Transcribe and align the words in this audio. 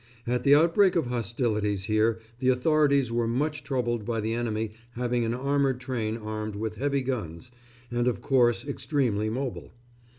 At 0.25 0.41
the 0.43 0.55
outbreak 0.55 0.95
of 0.95 1.05
hostilities 1.05 1.83
here 1.83 2.17
the 2.39 2.49
authorities 2.49 3.11
were 3.11 3.27
much 3.27 3.63
troubled 3.63 4.03
by 4.03 4.19
the 4.19 4.33
enemy 4.33 4.71
having 4.93 5.23
an 5.25 5.35
armoured 5.35 5.79
train 5.79 6.17
armed 6.17 6.55
with 6.55 6.73
heavy 6.73 7.03
guns, 7.03 7.51
and 7.91 8.07
of 8.07 8.19
course 8.19 8.65
extremely 8.67 9.29
mobile. 9.29 9.73